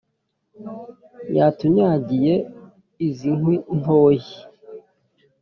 [1.37, 2.33] Yatunyagiye
[3.07, 4.33] iz’i Nkwi-ntoyi